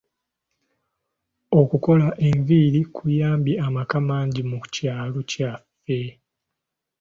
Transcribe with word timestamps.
Okukola 1.61 2.07
enviiri 2.27 2.81
kuyambye 2.95 3.53
amaka 3.67 3.97
mangi 4.07 4.41
mu 4.49 4.59
kyalo 4.73 5.19
kyaffe. 5.31 5.99